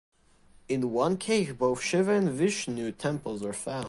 In 0.67 0.89
one 0.93 1.15
cave 1.15 1.59
both 1.59 1.79
Shiva 1.83 2.13
and 2.13 2.29
Vishnu 2.31 2.91
Temples 2.91 3.43
are 3.45 3.53
found. 3.53 3.79